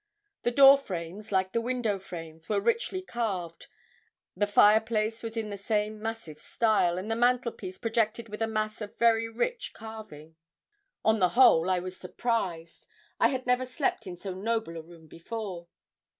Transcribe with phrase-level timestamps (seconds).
[0.41, 3.67] The door frames, like the window frames, were richly carved;
[4.35, 8.81] the fireplace was in the same massive style, and the mantelpiece projected with a mass
[8.81, 10.37] of very rich carving.
[11.05, 12.87] On the whole I was surprised.
[13.19, 15.67] I had never slept in so noble a room before.